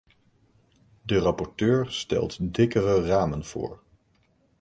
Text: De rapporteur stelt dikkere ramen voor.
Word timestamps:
De 1.01 1.17
rapporteur 1.19 1.91
stelt 1.91 2.53
dikkere 2.53 3.05
ramen 3.07 3.45
voor. 3.45 3.81